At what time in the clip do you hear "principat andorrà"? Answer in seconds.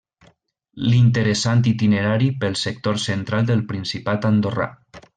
3.73-4.69